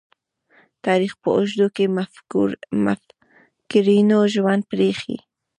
تاریخ 0.85 1.13
په 1.21 1.27
اوږدو 1.35 1.67
کې 1.75 1.85
مُفکرینو 2.85 4.19
ژوند 4.33 4.63
پريښی. 4.71 5.17